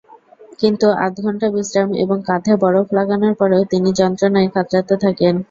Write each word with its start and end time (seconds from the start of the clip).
কিন্তু 0.59 0.87
আধঘণ্টা 1.05 1.47
বিশ্রাম 1.55 1.89
এবং 2.03 2.17
কাঁধে 2.27 2.53
বরফ 2.63 2.87
লাগানোর 2.97 3.33
পরেও 3.41 3.63
তিনি 3.71 3.89
যন্ত্রণায় 3.99 4.49
কাতরাতে 4.55 4.95
থাকেন। 5.03 5.33